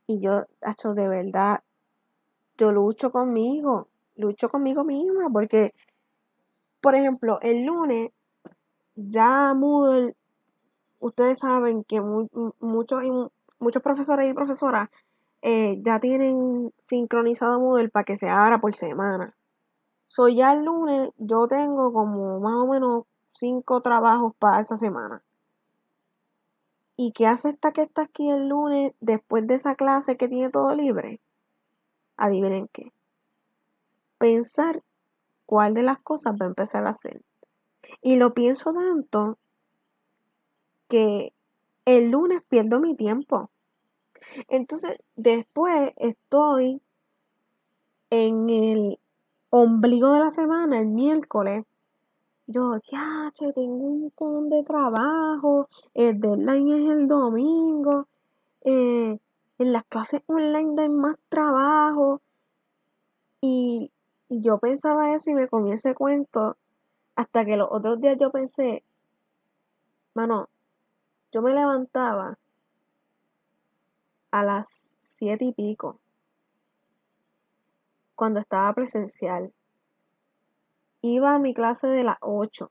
Y 0.07 0.19
yo, 0.19 0.45
hecho 0.59 0.95
de 0.95 1.07
verdad, 1.07 1.59
yo 2.57 2.71
lucho 2.71 3.11
conmigo, 3.11 3.89
lucho 4.15 4.49
conmigo 4.49 4.83
misma, 4.83 5.29
porque, 5.31 5.75
por 6.81 6.95
ejemplo, 6.95 7.37
el 7.43 7.63
lunes 7.65 8.09
ya 8.95 9.53
Moodle, 9.53 10.15
ustedes 10.97 11.37
saben 11.37 11.83
que 11.83 12.01
muchos, 12.01 13.03
muchos 13.59 13.83
profesores 13.83 14.27
y 14.27 14.33
profesoras 14.33 14.89
eh, 15.43 15.77
ya 15.83 15.99
tienen 15.99 16.73
sincronizado 16.85 17.59
Moodle 17.59 17.89
para 17.89 18.05
que 18.05 18.17
se 18.17 18.29
abra 18.29 18.59
por 18.59 18.73
semana. 18.73 19.35
Soy 20.09 20.37
ya 20.37 20.53
el 20.53 20.65
lunes, 20.65 21.11
yo 21.19 21.47
tengo 21.47 21.93
como 21.93 22.39
más 22.39 22.55
o 22.55 22.65
menos 22.65 23.03
cinco 23.31 23.81
trabajos 23.81 24.33
para 24.39 24.59
esa 24.59 24.75
semana. 24.75 25.23
¿Y 26.97 27.11
qué 27.11 27.27
hace 27.27 27.49
esta 27.49 27.71
que 27.71 27.83
está 27.83 28.01
aquí 28.01 28.31
el 28.31 28.49
lunes 28.49 28.93
después 28.99 29.45
de 29.45 29.53
esa 29.53 29.75
clase 29.75 30.17
que 30.17 30.27
tiene 30.27 30.49
todo 30.49 30.73
libre? 30.73 31.21
Adivinen 32.17 32.67
qué. 32.73 32.91
Pensar 34.17 34.83
cuál 35.45 35.75
de 35.75 35.83
las 35.83 35.99
cosas 35.99 36.33
va 36.33 36.45
a 36.45 36.49
empezar 36.49 36.87
a 36.87 36.89
hacer. 36.89 37.21
Y 38.01 38.15
lo 38.15 38.33
pienso 38.33 38.73
tanto 38.73 39.37
que 40.87 41.35
el 41.85 42.09
lunes 42.09 42.41
pierdo 42.49 42.79
mi 42.79 42.95
tiempo. 42.95 43.51
Entonces, 44.47 44.97
después 45.15 45.93
estoy 45.97 46.81
en 48.09 48.49
el 48.49 48.99
ombligo 49.49 50.11
de 50.13 50.19
la 50.19 50.31
semana, 50.31 50.79
el 50.79 50.87
miércoles, 50.87 51.65
yo, 52.47 52.79
ya, 52.91 53.31
tengo 53.53 53.75
un 53.75 54.01
montón 54.01 54.49
de 54.49 54.63
trabajo, 54.63 55.67
el 55.93 56.19
deadline 56.19 56.71
es 56.71 56.89
el 56.89 57.07
domingo, 57.07 58.07
eh, 58.61 59.19
en 59.59 59.73
las 59.73 59.83
clases 59.85 60.21
online 60.27 60.81
hay 60.81 60.89
más 60.89 61.15
trabajo. 61.29 62.21
Y, 63.41 63.91
y 64.29 64.41
yo 64.41 64.57
pensaba 64.57 65.13
eso 65.13 65.29
y 65.29 65.35
me 65.35 65.47
comí 65.47 65.73
ese 65.73 65.93
cuento 65.93 66.57
hasta 67.15 67.45
que 67.45 67.57
los 67.57 67.67
otros 67.71 67.99
días 68.01 68.17
yo 68.19 68.31
pensé, 68.31 68.83
mano, 70.15 70.49
yo 71.31 71.41
me 71.41 71.53
levantaba 71.53 72.39
a 74.31 74.43
las 74.43 74.95
siete 74.99 75.45
y 75.45 75.53
pico 75.53 75.99
cuando 78.19 78.41
estaba 78.41 78.73
presencial 78.73 79.53
Iba 81.01 81.35
a 81.35 81.39
mi 81.39 81.53
clase 81.53 81.87
de 81.87 82.03
las 82.03 82.17
8. 82.19 82.69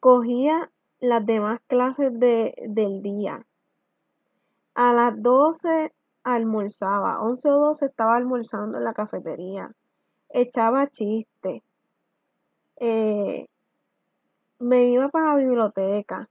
Cogía 0.00 0.72
las 0.98 1.24
demás 1.24 1.60
clases 1.68 2.10
de, 2.18 2.52
del 2.68 3.00
día. 3.02 3.46
A 4.74 4.92
las 4.92 5.22
12 5.22 5.94
almorzaba. 6.24 7.22
11 7.22 7.48
o 7.48 7.52
12 7.52 7.86
estaba 7.86 8.16
almorzando 8.16 8.78
en 8.78 8.82
la 8.82 8.92
cafetería. 8.92 9.70
Echaba 10.30 10.88
chistes. 10.88 11.62
Eh, 12.80 13.46
me 14.58 14.86
iba 14.86 15.08
para 15.10 15.28
la 15.28 15.36
biblioteca. 15.36 16.28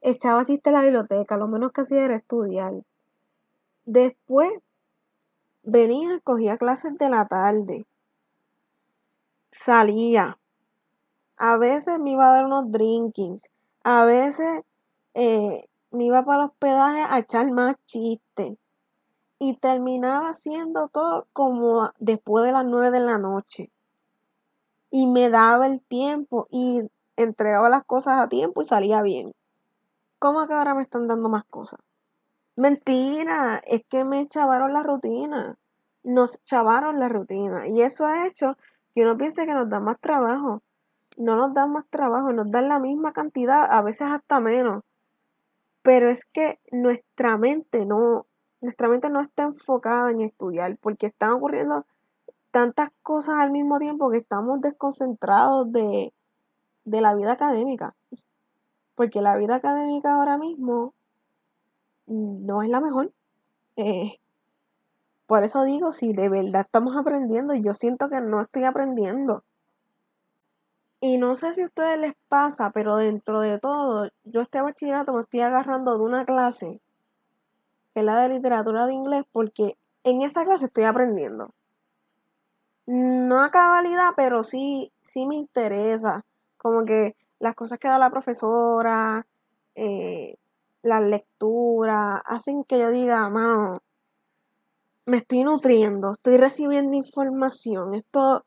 Echaba 0.00 0.44
chistes 0.44 0.72
en 0.72 0.74
la 0.74 0.82
biblioteca. 0.82 1.36
Lo 1.36 1.46
menos 1.46 1.70
que 1.70 1.82
hacía 1.82 2.04
era 2.04 2.16
estudiar. 2.16 2.72
Después 3.84 4.52
venía, 5.62 6.20
cogía 6.20 6.56
clases 6.58 6.96
de 6.98 7.08
la 7.08 7.26
tarde 7.26 7.86
salía. 9.52 10.38
A 11.36 11.56
veces 11.56 11.98
me 12.00 12.10
iba 12.10 12.28
a 12.28 12.34
dar 12.34 12.46
unos 12.46 12.72
drinkings. 12.72 13.50
A 13.84 14.04
veces 14.04 14.62
eh, 15.14 15.68
me 15.90 16.04
iba 16.04 16.24
para 16.24 16.44
el 16.44 16.48
hospedaje 16.48 17.02
a 17.02 17.18
echar 17.18 17.50
más 17.52 17.76
chistes. 17.84 18.54
Y 19.38 19.56
terminaba 19.56 20.30
haciendo 20.30 20.88
todo 20.88 21.26
como 21.32 21.90
después 21.98 22.44
de 22.44 22.52
las 22.52 22.64
nueve 22.64 22.90
de 22.90 23.00
la 23.00 23.18
noche. 23.18 23.70
Y 24.90 25.06
me 25.06 25.30
daba 25.30 25.66
el 25.66 25.82
tiempo 25.82 26.46
y 26.50 26.82
entregaba 27.16 27.68
las 27.68 27.84
cosas 27.84 28.20
a 28.20 28.28
tiempo 28.28 28.62
y 28.62 28.64
salía 28.64 29.02
bien. 29.02 29.32
¿Cómo 30.18 30.46
que 30.46 30.54
ahora 30.54 30.74
me 30.74 30.82
están 30.82 31.08
dando 31.08 31.28
más 31.28 31.44
cosas? 31.44 31.80
Mentira, 32.56 33.62
es 33.66 33.82
que 33.88 34.04
me 34.04 34.28
chavaron 34.28 34.74
la 34.74 34.82
rutina. 34.82 35.56
Nos 36.04 36.42
chavaron 36.44 36.98
la 37.00 37.08
rutina. 37.08 37.66
Y 37.66 37.80
eso 37.80 38.04
ha 38.04 38.26
hecho 38.26 38.56
que 38.94 39.02
uno 39.02 39.16
piense 39.16 39.46
que 39.46 39.54
nos 39.54 39.70
da 39.70 39.80
más 39.80 39.98
trabajo. 40.00 40.62
No 41.16 41.36
nos 41.36 41.54
dan 41.54 41.72
más 41.72 41.86
trabajo, 41.88 42.32
nos 42.32 42.50
dan 42.50 42.68
la 42.68 42.78
misma 42.78 43.12
cantidad, 43.12 43.66
a 43.70 43.82
veces 43.82 44.08
hasta 44.10 44.40
menos. 44.40 44.82
Pero 45.82 46.10
es 46.10 46.24
que 46.26 46.60
nuestra 46.70 47.38
mente 47.38 47.86
no, 47.86 48.26
nuestra 48.60 48.88
mente 48.88 49.10
no 49.10 49.20
está 49.20 49.44
enfocada 49.44 50.10
en 50.10 50.20
estudiar, 50.20 50.76
porque 50.78 51.06
están 51.06 51.32
ocurriendo 51.32 51.86
tantas 52.50 52.90
cosas 53.02 53.36
al 53.36 53.50
mismo 53.50 53.78
tiempo 53.78 54.10
que 54.10 54.18
estamos 54.18 54.60
desconcentrados 54.60 55.72
de, 55.72 56.12
de 56.84 57.00
la 57.00 57.14
vida 57.14 57.32
académica. 57.32 57.94
Porque 58.94 59.22
la 59.22 59.36
vida 59.36 59.56
académica 59.56 60.14
ahora 60.14 60.38
mismo 60.38 60.94
no 62.12 62.62
es 62.62 62.68
la 62.68 62.80
mejor. 62.80 63.12
Eh, 63.76 64.18
por 65.26 65.44
eso 65.44 65.64
digo, 65.64 65.92
si 65.92 66.12
de 66.12 66.28
verdad 66.28 66.62
estamos 66.62 66.96
aprendiendo, 66.96 67.54
yo 67.54 67.74
siento 67.74 68.08
que 68.08 68.20
no 68.20 68.42
estoy 68.42 68.64
aprendiendo. 68.64 69.44
Y 71.00 71.18
no 71.18 71.34
sé 71.34 71.54
si 71.54 71.62
a 71.62 71.66
ustedes 71.66 71.98
les 71.98 72.14
pasa, 72.28 72.70
pero 72.70 72.96
dentro 72.96 73.40
de 73.40 73.58
todo, 73.58 74.10
yo 74.24 74.42
este 74.42 74.62
bachillerato 74.62 75.12
me 75.12 75.22
estoy 75.22 75.40
agarrando 75.40 75.98
de 75.98 76.04
una 76.04 76.24
clase, 76.24 76.80
que 77.92 78.00
es 78.00 78.04
la 78.06 78.20
de 78.20 78.28
literatura 78.28 78.86
de 78.86 78.92
inglés, 78.92 79.24
porque 79.32 79.76
en 80.04 80.22
esa 80.22 80.44
clase 80.44 80.66
estoy 80.66 80.84
aprendiendo. 80.84 81.54
No 82.86 83.40
a 83.40 83.50
cabalidad, 83.50 84.10
pero 84.16 84.44
sí, 84.44 84.92
sí 85.02 85.26
me 85.26 85.36
interesa. 85.36 86.24
Como 86.56 86.84
que 86.84 87.16
las 87.38 87.54
cosas 87.54 87.78
que 87.78 87.88
da 87.88 87.98
la 87.98 88.10
profesora, 88.10 89.26
eh, 89.74 90.36
las 90.82 91.02
lecturas, 91.02 92.20
hacen 92.26 92.64
que 92.64 92.78
yo 92.78 92.90
diga, 92.90 93.28
mano, 93.28 93.82
me 95.06 95.18
estoy 95.18 95.44
nutriendo, 95.44 96.12
estoy 96.12 96.36
recibiendo 96.36 96.96
información, 96.96 97.94
esto, 97.94 98.44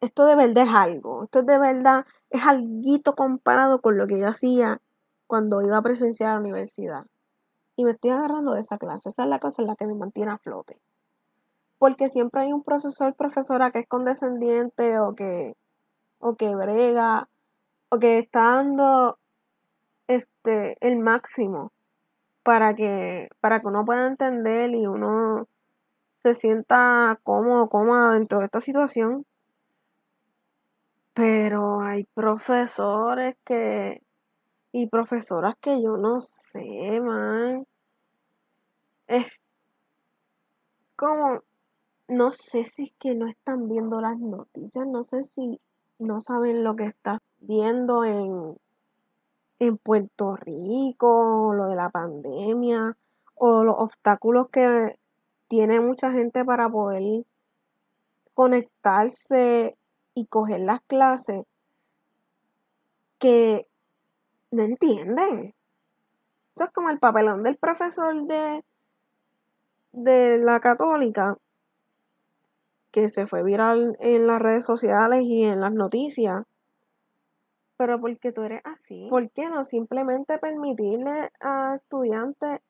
esto 0.00 0.26
de 0.26 0.36
verdad 0.36 0.64
es 0.64 0.74
algo, 0.74 1.24
esto 1.24 1.42
de 1.42 1.58
verdad 1.58 2.06
es 2.30 2.42
algo 2.44 3.14
comparado 3.16 3.80
con 3.80 3.96
lo 3.96 4.06
que 4.06 4.18
yo 4.18 4.28
hacía 4.28 4.80
cuando 5.26 5.62
iba 5.62 5.78
a 5.78 5.82
presenciar 5.82 6.34
la 6.34 6.40
universidad. 6.40 7.06
Y 7.76 7.84
me 7.84 7.92
estoy 7.92 8.10
agarrando 8.10 8.52
de 8.52 8.60
esa 8.60 8.78
clase, 8.78 9.08
esa 9.08 9.24
es 9.24 9.28
la 9.28 9.40
clase 9.40 9.62
en 9.62 9.68
la 9.68 9.76
que 9.76 9.86
me 9.86 9.94
mantiene 9.94 10.30
a 10.30 10.38
flote. 10.38 10.80
Porque 11.78 12.08
siempre 12.08 12.42
hay 12.42 12.52
un 12.52 12.62
profesor, 12.62 13.14
profesora 13.14 13.72
que 13.72 13.80
es 13.80 13.88
condescendiente 13.88 15.00
o 15.00 15.14
que, 15.14 15.56
o 16.18 16.36
que 16.36 16.54
brega, 16.54 17.28
o 17.88 17.98
que 17.98 18.18
está 18.18 18.54
dando 18.56 19.18
este, 20.44 20.76
el 20.86 20.98
máximo 20.98 21.72
para 22.42 22.74
que, 22.74 23.28
para 23.40 23.60
que 23.60 23.66
uno 23.66 23.84
pueda 23.84 24.06
entender 24.06 24.70
y 24.70 24.86
uno 24.86 25.48
se 26.18 26.34
sienta 26.34 27.18
cómodo, 27.22 27.68
cómoda 27.68 28.12
dentro 28.12 28.40
de 28.40 28.46
esta 28.46 28.60
situación. 28.60 29.26
Pero 31.14 31.80
hay 31.80 32.04
profesores 32.14 33.36
que. 33.44 34.02
y 34.72 34.88
profesoras 34.88 35.54
que 35.60 35.82
yo 35.82 35.96
no 35.96 36.20
sé, 36.20 37.00
man. 37.00 37.66
Es 39.06 39.26
como. 40.96 41.42
No 42.08 42.32
sé 42.32 42.64
si 42.64 42.84
es 42.84 42.92
que 42.98 43.14
no 43.14 43.26
están 43.28 43.68
viendo 43.68 44.00
las 44.02 44.18
noticias, 44.18 44.86
no 44.86 45.04
sé 45.04 45.22
si 45.22 45.58
no 45.98 46.20
saben 46.20 46.62
lo 46.62 46.76
que 46.76 46.84
está 46.84 47.16
viendo 47.40 48.04
en, 48.04 48.58
en 49.58 49.78
Puerto 49.78 50.36
Rico, 50.36 51.52
lo 51.54 51.66
de 51.66 51.76
la 51.76 51.90
pandemia, 51.90 52.96
o 53.34 53.64
los 53.64 53.74
obstáculos 53.78 54.48
que 54.50 54.98
tiene 55.48 55.80
mucha 55.80 56.10
gente 56.10 56.44
para 56.44 56.68
poder 56.68 57.24
conectarse 58.34 59.76
y 60.14 60.26
coger 60.26 60.60
las 60.60 60.80
clases 60.82 61.44
que 63.18 63.66
no 64.50 64.62
entienden. 64.62 65.54
Eso 66.54 66.64
es 66.64 66.70
como 66.70 66.90
el 66.90 66.98
papelón 66.98 67.42
del 67.42 67.56
profesor 67.56 68.26
de, 68.26 68.64
de 69.92 70.38
la 70.38 70.60
católica 70.60 71.36
que 72.90 73.08
se 73.08 73.26
fue 73.26 73.42
viral 73.42 73.96
en 73.98 74.28
las 74.28 74.40
redes 74.40 74.64
sociales 74.64 75.22
y 75.22 75.42
en 75.44 75.60
las 75.60 75.72
noticias. 75.72 76.44
Pero 77.76 78.00
porque 78.00 78.32
tú 78.32 78.42
eres 78.42 78.60
así, 78.64 79.08
¿por 79.10 79.30
qué 79.30 79.48
no 79.50 79.64
simplemente 79.64 80.38
permitirle 80.38 81.30
a 81.40 81.76
estudiantes 81.76 82.60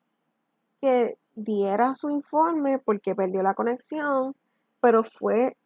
que 0.81 1.17
diera 1.35 1.93
su 1.93 2.09
informe 2.09 2.79
porque 2.79 3.15
perdió 3.15 3.43
la 3.43 3.53
conexión, 3.53 4.35
pero 4.81 5.03
fue 5.03 5.57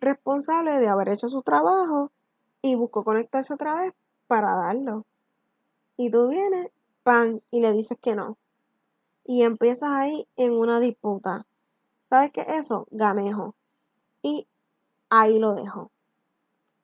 responsable 0.00 0.78
de 0.78 0.88
haber 0.88 1.10
hecho 1.10 1.28
su 1.28 1.42
trabajo 1.42 2.10
y 2.62 2.74
buscó 2.74 3.04
conectarse 3.04 3.52
otra 3.52 3.74
vez 3.74 3.94
para 4.26 4.54
darlo. 4.54 5.04
Y 5.96 6.10
tú 6.10 6.28
vienes, 6.28 6.70
pan, 7.02 7.42
y 7.50 7.60
le 7.60 7.72
dices 7.72 7.98
que 8.00 8.16
no. 8.16 8.38
Y 9.24 9.42
empiezas 9.42 9.90
ahí 9.90 10.26
en 10.36 10.52
una 10.52 10.80
disputa. 10.80 11.46
¿Sabes 12.08 12.30
qué? 12.32 12.44
Eso, 12.48 12.86
ganejo. 12.90 13.54
Y 14.22 14.46
ahí 15.10 15.38
lo 15.38 15.52
dejo. 15.54 15.90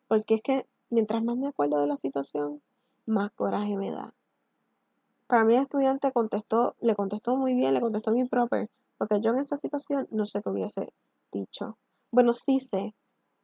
Porque 0.07 0.35
es 0.35 0.43
que 0.43 0.67
mientras 0.91 1.23
más 1.23 1.37
me 1.37 1.49
acuerdo 1.49 1.81
de 1.81 1.87
la 1.87 1.97
situación, 1.97 2.63
más 3.07 3.31
coraje 3.33 3.77
me 3.77 3.91
da. 3.91 4.15
Para 5.27 5.45
mí 5.45 5.55
el 5.55 5.63
estudiante 5.63 6.13
contestó, 6.13 6.77
le 6.81 6.95
contestó 6.95 7.37
muy 7.37 7.55
bien, 7.55 7.75
le 7.75 7.81
contestó 7.81 8.13
muy 8.13 8.29
proper, 8.29 8.71
porque 8.99 9.21
yo 9.21 9.31
en 9.33 9.39
esa 9.39 9.57
situación 9.57 10.07
no 10.11 10.27
sé 10.27 10.43
qué 10.43 10.51
hubiese 10.51 10.93
dicho. 11.33 11.77
Bueno, 12.11 12.33
sí 12.33 12.61
sé, 12.61 12.95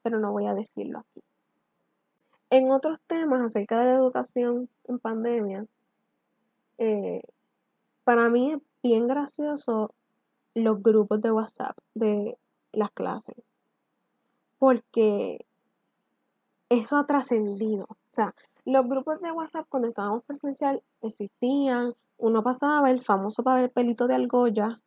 pero 0.03 0.19
no 0.19 0.33
voy 0.33 0.47
a 0.47 0.55
decirlo 0.55 1.01
aquí. 1.01 1.23
En 2.51 2.71
otros 2.71 3.01
temas 3.07 3.41
acerca 3.41 3.81
de 3.81 3.87
la 3.87 3.95
educación 3.95 4.69
en 4.85 4.99
pandemia, 4.99 5.67
eh, 6.79 7.23
para 8.05 8.29
mí 8.29 8.53
es 8.53 8.59
bien 8.83 9.07
gracioso 9.09 9.95
los 10.55 10.83
grupos 10.83 11.21
de 11.23 11.33
WhatsApp 11.33 11.77
de 11.95 12.37
las 12.73 12.91
clases, 12.91 13.37
porque 14.59 15.47
eso 16.73 16.97
ha 16.97 17.07
trascendido. 17.07 17.85
O 17.89 17.97
sea, 18.11 18.35
los 18.65 18.87
grupos 18.87 19.21
de 19.21 19.31
WhatsApp 19.33 19.67
cuando 19.69 19.89
estábamos 19.89 20.25
presencial 20.25 20.83
existían. 21.03 21.95
Uno 22.19 22.43
pasaba 22.43 22.91
el 22.91 23.01
famoso 23.01 23.43
pelito 23.75 24.07
de 24.07 24.15
argolla 24.15 24.81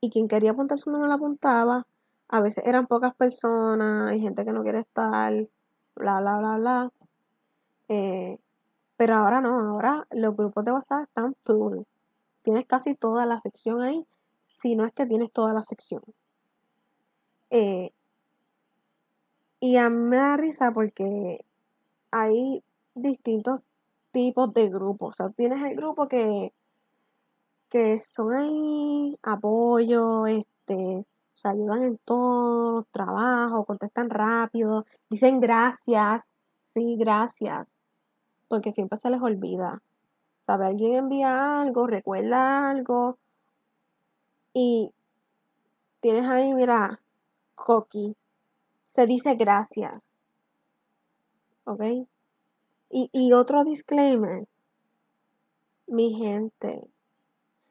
y 0.00 0.10
quien 0.10 0.28
quería 0.28 0.50
apuntar 0.50 0.78
su 0.78 0.90
número 0.90 1.08
lo 1.08 1.14
apuntaba. 1.14 1.86
A 2.28 2.40
veces 2.40 2.64
eran 2.66 2.86
pocas 2.86 3.14
personas, 3.14 4.10
hay 4.10 4.20
gente 4.20 4.44
que 4.44 4.52
no 4.52 4.62
quiere 4.62 4.80
estar, 4.80 5.32
bla, 5.96 6.20
bla, 6.20 6.38
bla, 6.38 6.56
bla. 6.58 6.92
Eh, 7.88 8.38
pero 8.96 9.16
ahora 9.16 9.40
no, 9.40 9.58
ahora 9.58 10.06
los 10.10 10.36
grupos 10.36 10.64
de 10.64 10.72
WhatsApp 10.72 11.04
están 11.04 11.34
full. 11.44 11.78
Tienes 12.42 12.66
casi 12.66 12.94
toda 12.94 13.26
la 13.26 13.38
sección 13.38 13.80
ahí, 13.80 14.06
si 14.46 14.76
no 14.76 14.84
es 14.84 14.92
que 14.92 15.06
tienes 15.06 15.32
toda 15.32 15.54
la 15.54 15.62
sección. 15.62 16.02
Eh, 17.50 17.92
y 19.60 19.76
a 19.76 19.90
mí 19.90 19.96
me 19.96 20.16
da 20.16 20.36
risa 20.36 20.72
porque 20.72 21.44
hay 22.10 22.64
distintos 22.94 23.62
tipos 24.12 24.52
de 24.54 24.68
grupos. 24.68 25.10
O 25.10 25.12
sea, 25.24 25.30
tienes 25.30 25.62
el 25.62 25.76
grupo 25.76 26.08
que, 26.08 26.52
que 27.68 28.00
son 28.00 28.32
ahí 28.32 29.18
apoyo, 29.22 30.26
este, 30.26 31.04
se 31.34 31.48
ayudan 31.48 31.82
en 31.84 31.98
todos 31.98 32.74
los 32.74 32.86
trabajos, 32.88 33.66
contestan 33.66 34.10
rápido, 34.10 34.86
dicen 35.08 35.40
gracias, 35.40 36.34
sí, 36.74 36.96
gracias, 36.96 37.70
porque 38.48 38.72
siempre 38.72 38.98
se 38.98 39.10
les 39.10 39.22
olvida. 39.22 39.82
Sabe, 40.42 40.66
alguien 40.66 40.94
envía 40.94 41.60
algo, 41.60 41.86
recuerda 41.86 42.70
algo, 42.70 43.18
y 44.52 44.92
tienes 46.00 46.26
ahí, 46.26 46.54
mira, 46.54 47.00
Coqui, 47.54 48.16
se 48.90 49.06
dice 49.06 49.36
gracias. 49.36 50.10
¿Ok? 51.64 51.82
Y, 52.90 53.32
otro 53.32 53.62
disclaimer, 53.62 54.48
mi 55.86 56.12
gente, 56.14 56.88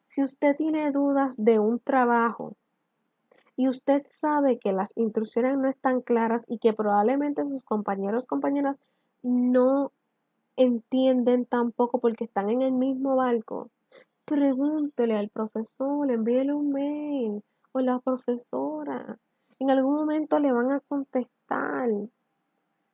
si 0.08 0.24
usted 0.24 0.56
tiene 0.56 0.92
dudas 0.92 1.36
de 1.38 1.60
un 1.60 1.80
trabajo 1.80 2.56
y 3.58 3.68
usted 3.68 4.06
sabe 4.08 4.60
que 4.60 4.72
las 4.72 4.94
instrucciones 4.96 5.58
no 5.58 5.68
están 5.68 6.00
claras 6.00 6.46
y 6.48 6.58
que 6.60 6.72
probablemente 6.72 7.44
sus 7.44 7.64
compañeros 7.64 8.26
compañeras 8.26 8.80
no 9.22 9.92
entienden 10.56 11.46
tampoco 11.46 12.00
porque 12.00 12.24
están 12.24 12.50
en 12.50 12.62
el 12.62 12.72
mismo 12.72 13.18
barco, 13.18 13.70
pregúntele 14.24 15.18
al 15.18 15.28
profesor, 15.28 16.10
envíele 16.10 16.54
un 16.54 16.72
mail 16.72 17.44
o 17.74 17.82
la 17.82 18.00
profesora. 18.00 19.20
En 19.60 19.70
algún 19.70 19.96
momento 19.96 20.40
le 20.40 20.52
van 20.52 20.72
a 20.72 20.80
contestar. 20.80 21.90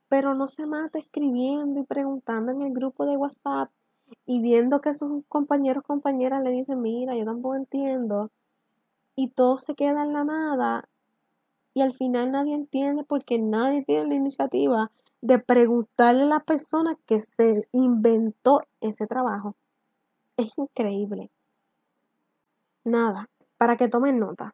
Pero 0.10 0.34
no 0.34 0.48
se 0.48 0.66
mate 0.66 1.00
escribiendo 1.00 1.80
y 1.80 1.84
preguntando 1.84 2.52
en 2.52 2.62
el 2.62 2.74
grupo 2.74 3.06
de 3.06 3.18
WhatsApp 3.18 3.72
y 4.26 4.42
viendo 4.42 4.82
que 4.82 4.94
sus 4.94 5.24
compañeros 5.28 5.84
compañeras 5.84 6.44
le 6.44 6.52
dicen, 6.52 6.82
mira, 6.82 7.16
yo 7.16 7.26
tampoco 7.26 7.56
entiendo, 7.56 8.32
y 9.16 9.30
todo 9.30 9.58
se 9.58 9.76
queda 9.76 10.04
en 10.04 10.14
la 10.14 10.24
nada, 10.24 10.88
y 11.74 11.82
al 11.82 11.94
final 11.94 12.32
nadie 12.32 12.56
entiende 12.56 13.04
porque 13.04 13.40
nadie 13.40 13.84
tiene 13.84 14.08
la 14.08 14.16
iniciativa 14.16 14.92
de 15.22 15.40
preguntarle 15.40 16.24
a 16.24 16.28
la 16.28 16.40
persona 16.40 16.98
que 17.06 17.20
se 17.20 17.68
inventó 17.72 18.62
ese 18.80 19.08
trabajo. 19.08 19.56
Es 20.38 20.58
increíble. 20.58 21.32
Nada, 22.84 23.30
para 23.58 23.76
que 23.76 23.88
tomen 23.88 24.20
nota. 24.20 24.54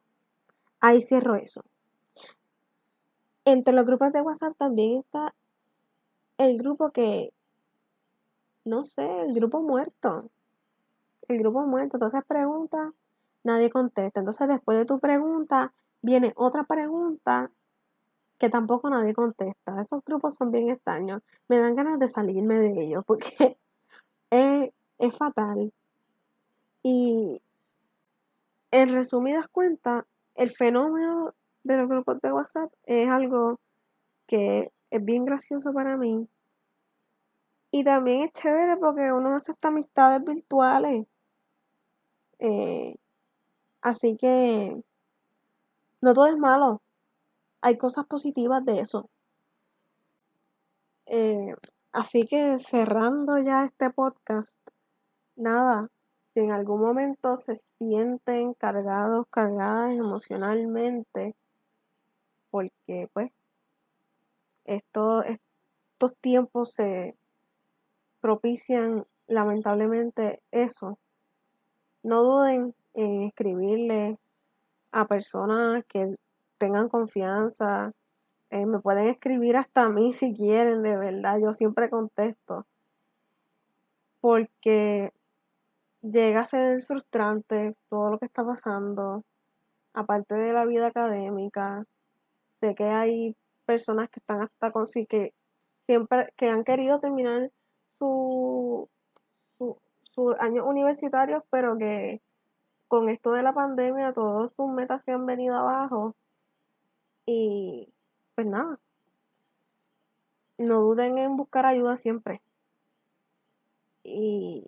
Ahí 0.80 1.02
cierro 1.02 1.36
eso. 1.36 1.62
Entre 3.52 3.74
los 3.74 3.86
grupos 3.86 4.14
de 4.14 4.22
WhatsApp 4.22 4.56
también 4.58 5.00
está 5.00 5.36
el 6.38 6.58
grupo 6.58 6.92
que, 6.92 7.34
no 8.64 8.86
sé, 8.86 9.24
el 9.24 9.34
grupo 9.34 9.62
muerto. 9.62 10.30
El 11.28 11.38
grupo 11.40 11.66
muerto. 11.68 11.98
Entonces 11.98 12.22
pregunta, 12.26 12.94
nadie 13.44 13.70
contesta. 13.70 14.22
Entonces 14.22 14.48
después 14.48 14.78
de 14.78 14.86
tu 14.86 15.00
pregunta 15.00 15.74
viene 16.02 16.32
otra 16.38 16.64
pregunta 16.64 17.52
que 18.38 18.48
tampoco 18.50 18.90
nadie 18.90 19.14
contesta. 19.14 19.82
Esos 19.82 20.02
grupos 20.06 20.36
son 20.36 20.52
bien 20.52 20.70
extraños. 20.70 21.22
Me 21.50 21.60
dan 21.60 21.76
ganas 21.76 22.00
de 22.00 22.08
salirme 22.08 22.56
de 22.56 22.86
ellos 22.86 23.04
porque 23.06 23.58
es, 24.30 24.72
fatal. 25.18 25.74
Y 26.84 27.42
en 28.72 28.94
resumidas 28.94 29.50
cuentas, 29.50 30.06
el 30.36 30.52
fenómeno 30.52 31.34
de 31.64 31.78
los 31.78 31.88
grupos 31.88 32.20
de 32.22 32.32
WhatsApp 32.32 32.72
es 32.86 33.10
algo 33.10 33.60
que 34.28 34.72
es 34.90 35.06
bien 35.06 35.26
gracioso 35.26 35.74
para 35.74 35.98
mí. 35.98 36.28
Y 37.72 37.84
también 37.84 38.24
es 38.24 38.34
chévere 38.34 38.78
porque 38.78 39.12
uno 39.14 39.34
hace 39.34 39.54
estas 39.54 39.72
amistades 39.72 40.24
virtuales. 40.24 41.08
Eh, 42.40 42.96
así 43.82 44.18
que 44.18 44.84
no 46.02 46.14
todo 46.14 46.28
es 46.28 46.38
malo. 46.38 46.82
Hay 47.62 47.78
cosas 47.78 48.06
positivas 48.06 48.66
de 48.66 48.80
eso. 48.80 49.10
Eh, 51.06 51.56
así 51.92 52.26
que 52.26 52.58
cerrando 52.60 53.38
ya 53.38 53.64
este 53.66 53.90
podcast, 53.90 54.60
nada, 55.36 55.90
si 56.34 56.40
en 56.40 56.52
algún 56.52 56.82
momento 56.82 57.36
se 57.36 57.56
sienten 57.56 58.54
cargados, 58.54 59.26
cargadas 59.30 59.92
emocionalmente, 59.92 61.36
porque 62.52 63.10
pues 63.14 63.32
estos 64.66 65.26
tiempos 66.20 66.74
se 66.74 67.16
propician 68.20 69.06
lamentablemente 69.28 70.42
eso. 70.52 71.00
No 72.04 72.24
duden 72.24 72.76
en 72.94 73.24
escribirle 73.24 74.20
a 74.92 75.06
personas 75.06 75.84
que 75.88 76.16
tengan 76.58 76.90
confianza. 76.90 77.94
Eh, 78.50 78.66
me 78.66 78.80
pueden 78.80 79.08
escribir 79.08 79.56
hasta 79.58 79.86
a 79.86 79.90
mí 79.90 80.14
si 80.14 80.34
quieren, 80.34 80.84
de 80.84 80.98
verdad. 80.98 81.38
Yo 81.42 81.54
siempre 81.54 81.90
contesto. 81.90 82.66
Porque 84.20 85.12
llega 86.02 86.42
a 86.42 86.46
ser 86.46 86.84
frustrante 86.84 87.76
todo 87.90 88.12
lo 88.12 88.20
que 88.20 88.26
está 88.26 88.46
pasando. 88.46 89.24
Aparte 89.94 90.36
de 90.36 90.54
la 90.54 90.66
vida 90.66 90.88
académica, 90.88 91.86
sé 92.62 92.76
que 92.76 92.86
hay 92.86 93.36
personas 93.66 94.10
que 94.10 94.20
están 94.20 94.42
hasta 94.42 94.72
con 94.72 94.88
sí 94.88 95.06
que 95.06 95.34
siempre 95.86 96.34
que 96.38 96.50
han 96.50 96.64
querido 96.64 97.00
terminar 97.00 97.52
su, 98.00 98.88
su, 99.58 99.78
sus 100.04 100.36
años 100.40 100.66
universitarios, 100.68 101.44
pero 101.50 101.78
que 101.78 102.22
con 102.88 103.10
esto 103.10 103.32
de 103.32 103.44
la 103.44 103.54
pandemia 103.54 104.14
todas 104.14 104.54
sus 104.54 104.72
metas 104.72 105.04
se 105.04 105.12
han 105.12 105.26
venido 105.26 105.56
abajo. 105.56 106.16
Y 107.26 107.90
pues 108.36 108.48
nada, 108.48 108.80
no 110.58 110.82
duden 110.82 111.18
en 111.18 111.38
buscar 111.38 111.66
ayuda 111.66 111.98
siempre. 111.98 112.42
Y 114.04 114.66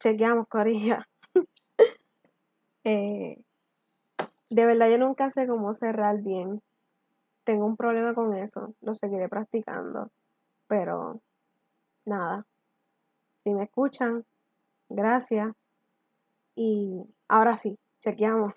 chequeamos, 0.00 0.48
Corilla. 0.48 1.08
eh, 2.84 3.42
de 4.50 4.66
verdad 4.66 4.90
yo 4.90 4.98
nunca 4.98 5.30
sé 5.30 5.46
cómo 5.46 5.72
cerrar 5.72 6.22
bien. 6.22 6.62
Tengo 7.44 7.66
un 7.66 7.76
problema 7.76 8.14
con 8.14 8.34
eso. 8.34 8.74
Lo 8.80 8.94
seguiré 8.94 9.28
practicando. 9.28 10.10
Pero 10.68 11.20
nada. 12.06 12.46
Si 13.38 13.54
me 13.54 13.64
escuchan, 13.64 14.24
gracias. 14.88 15.52
Y 16.56 17.04
ahora 17.28 17.56
sí, 17.56 17.78
chequeamos. 18.00 18.54